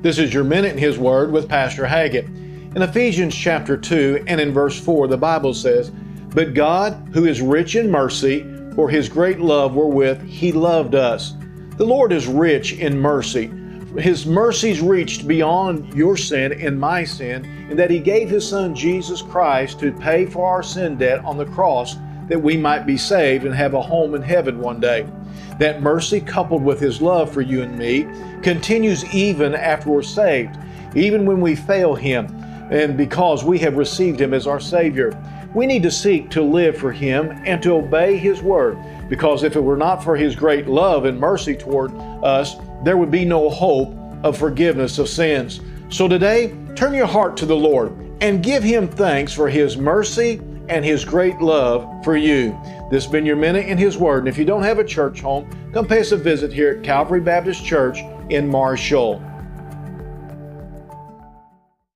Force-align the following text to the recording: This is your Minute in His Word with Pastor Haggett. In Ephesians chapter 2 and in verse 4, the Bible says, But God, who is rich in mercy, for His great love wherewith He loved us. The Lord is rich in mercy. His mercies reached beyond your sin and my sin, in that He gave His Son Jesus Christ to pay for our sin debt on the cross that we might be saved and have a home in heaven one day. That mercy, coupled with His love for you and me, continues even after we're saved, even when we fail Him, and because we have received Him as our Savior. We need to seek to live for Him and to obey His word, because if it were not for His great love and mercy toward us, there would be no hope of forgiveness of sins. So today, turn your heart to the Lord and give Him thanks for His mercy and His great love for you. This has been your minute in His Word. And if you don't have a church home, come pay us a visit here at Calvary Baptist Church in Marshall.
This 0.00 0.18
is 0.20 0.32
your 0.32 0.44
Minute 0.44 0.74
in 0.74 0.78
His 0.78 0.96
Word 0.96 1.32
with 1.32 1.48
Pastor 1.48 1.84
Haggett. 1.84 2.26
In 2.26 2.82
Ephesians 2.82 3.34
chapter 3.34 3.76
2 3.76 4.26
and 4.28 4.40
in 4.40 4.52
verse 4.52 4.78
4, 4.78 5.08
the 5.08 5.16
Bible 5.16 5.52
says, 5.52 5.90
But 5.90 6.54
God, 6.54 7.10
who 7.12 7.24
is 7.24 7.40
rich 7.40 7.74
in 7.74 7.90
mercy, 7.90 8.46
for 8.76 8.88
His 8.88 9.08
great 9.08 9.40
love 9.40 9.74
wherewith 9.74 10.22
He 10.24 10.52
loved 10.52 10.94
us. 10.94 11.34
The 11.78 11.84
Lord 11.84 12.12
is 12.12 12.28
rich 12.28 12.74
in 12.74 12.96
mercy. 12.96 13.50
His 13.98 14.24
mercies 14.24 14.80
reached 14.80 15.26
beyond 15.26 15.92
your 15.94 16.16
sin 16.16 16.52
and 16.52 16.78
my 16.78 17.02
sin, 17.02 17.44
in 17.68 17.76
that 17.76 17.90
He 17.90 17.98
gave 17.98 18.30
His 18.30 18.48
Son 18.48 18.76
Jesus 18.76 19.20
Christ 19.20 19.80
to 19.80 19.90
pay 19.90 20.26
for 20.26 20.46
our 20.46 20.62
sin 20.62 20.96
debt 20.96 21.24
on 21.24 21.36
the 21.36 21.46
cross 21.46 21.96
that 22.28 22.40
we 22.40 22.56
might 22.56 22.86
be 22.86 22.96
saved 22.96 23.44
and 23.44 23.54
have 23.54 23.74
a 23.74 23.82
home 23.82 24.14
in 24.14 24.22
heaven 24.22 24.60
one 24.60 24.80
day. 24.80 25.06
That 25.58 25.82
mercy, 25.82 26.20
coupled 26.20 26.62
with 26.62 26.80
His 26.80 27.02
love 27.02 27.32
for 27.32 27.40
you 27.40 27.62
and 27.62 27.76
me, 27.76 28.06
continues 28.42 29.04
even 29.14 29.54
after 29.54 29.90
we're 29.90 30.02
saved, 30.02 30.56
even 30.94 31.26
when 31.26 31.40
we 31.40 31.56
fail 31.56 31.94
Him, 31.94 32.26
and 32.70 32.96
because 32.96 33.44
we 33.44 33.58
have 33.58 33.76
received 33.76 34.20
Him 34.20 34.34
as 34.34 34.46
our 34.46 34.60
Savior. 34.60 35.20
We 35.54 35.66
need 35.66 35.82
to 35.82 35.90
seek 35.90 36.30
to 36.30 36.42
live 36.42 36.76
for 36.76 36.92
Him 36.92 37.30
and 37.46 37.62
to 37.62 37.72
obey 37.72 38.16
His 38.16 38.42
word, 38.42 38.78
because 39.08 39.42
if 39.42 39.56
it 39.56 39.60
were 39.60 39.76
not 39.76 40.04
for 40.04 40.16
His 40.16 40.36
great 40.36 40.68
love 40.68 41.06
and 41.06 41.18
mercy 41.18 41.56
toward 41.56 41.92
us, 42.22 42.56
there 42.84 42.96
would 42.96 43.10
be 43.10 43.24
no 43.24 43.48
hope 43.48 43.94
of 44.22 44.36
forgiveness 44.36 44.98
of 44.98 45.08
sins. 45.08 45.60
So 45.88 46.06
today, 46.06 46.54
turn 46.76 46.92
your 46.92 47.06
heart 47.06 47.36
to 47.38 47.46
the 47.46 47.56
Lord 47.56 47.92
and 48.20 48.42
give 48.42 48.62
Him 48.62 48.86
thanks 48.86 49.32
for 49.32 49.48
His 49.48 49.76
mercy 49.76 50.40
and 50.68 50.84
His 50.84 51.04
great 51.04 51.40
love 51.40 52.04
for 52.04 52.16
you. 52.16 52.58
This 52.90 53.04
has 53.04 53.12
been 53.12 53.26
your 53.26 53.36
minute 53.36 53.66
in 53.66 53.78
His 53.78 53.96
Word. 53.96 54.20
And 54.20 54.28
if 54.28 54.38
you 54.38 54.44
don't 54.44 54.62
have 54.62 54.78
a 54.78 54.84
church 54.84 55.20
home, 55.20 55.48
come 55.72 55.86
pay 55.86 56.00
us 56.00 56.12
a 56.12 56.16
visit 56.16 56.52
here 56.52 56.70
at 56.70 56.82
Calvary 56.82 57.20
Baptist 57.20 57.64
Church 57.64 57.98
in 58.30 58.48
Marshall. 58.48 59.22